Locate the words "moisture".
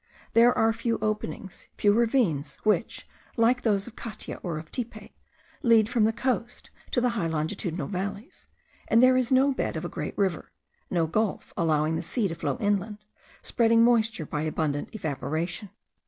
13.83-14.25